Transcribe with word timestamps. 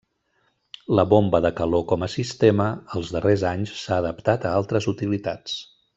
La 0.99 1.03
bomba 1.09 1.41
de 1.47 1.51
calor 1.59 1.83
com 1.91 2.07
a 2.07 2.09
sistema, 2.13 2.67
els 3.01 3.11
darrers 3.17 3.45
anys 3.53 3.75
s'ha 3.83 4.03
adaptat 4.05 4.49
a 4.49 4.55
altres 4.63 4.89
utilitats. 4.95 5.61